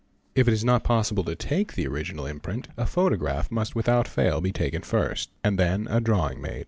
[0.33, 4.41] If it is not possible to take the original imprint, a photograph must— without fail
[4.41, 6.59] be taken first, and then a drawing made.